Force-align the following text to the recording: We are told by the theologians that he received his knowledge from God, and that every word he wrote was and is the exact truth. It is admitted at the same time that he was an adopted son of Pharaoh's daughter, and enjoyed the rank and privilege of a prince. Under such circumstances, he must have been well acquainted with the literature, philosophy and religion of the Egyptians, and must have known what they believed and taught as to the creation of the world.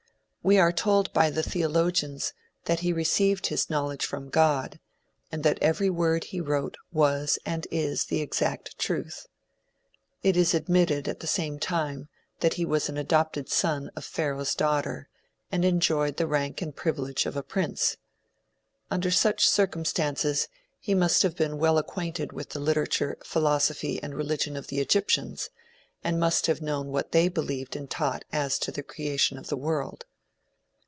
We 0.43 0.57
are 0.57 0.71
told 0.71 1.13
by 1.13 1.29
the 1.29 1.43
theologians 1.43 2.33
that 2.65 2.79
he 2.79 2.91
received 2.93 3.45
his 3.45 3.69
knowledge 3.69 4.03
from 4.03 4.29
God, 4.29 4.79
and 5.31 5.43
that 5.43 5.59
every 5.61 5.91
word 5.91 6.23
he 6.23 6.41
wrote 6.41 6.77
was 6.91 7.37
and 7.45 7.67
is 7.69 8.05
the 8.05 8.21
exact 8.21 8.79
truth. 8.79 9.27
It 10.23 10.35
is 10.35 10.55
admitted 10.55 11.07
at 11.07 11.19
the 11.19 11.27
same 11.27 11.59
time 11.59 12.09
that 12.39 12.55
he 12.55 12.65
was 12.65 12.89
an 12.89 12.97
adopted 12.97 13.49
son 13.49 13.91
of 13.95 14.03
Pharaoh's 14.03 14.55
daughter, 14.55 15.09
and 15.51 15.63
enjoyed 15.63 16.17
the 16.17 16.25
rank 16.25 16.59
and 16.59 16.75
privilege 16.75 17.27
of 17.27 17.37
a 17.37 17.43
prince. 17.43 17.97
Under 18.89 19.11
such 19.11 19.47
circumstances, 19.47 20.47
he 20.79 20.95
must 20.95 21.21
have 21.21 21.35
been 21.35 21.59
well 21.59 21.77
acquainted 21.77 22.33
with 22.33 22.49
the 22.49 22.59
literature, 22.59 23.15
philosophy 23.23 24.01
and 24.01 24.15
religion 24.15 24.57
of 24.57 24.67
the 24.67 24.79
Egyptians, 24.79 25.51
and 26.03 26.19
must 26.19 26.47
have 26.47 26.63
known 26.63 26.87
what 26.87 27.11
they 27.11 27.27
believed 27.27 27.75
and 27.75 27.91
taught 27.91 28.25
as 28.33 28.57
to 28.57 28.71
the 28.71 28.81
creation 28.81 29.37
of 29.37 29.45
the 29.45 29.55
world. 29.57 30.07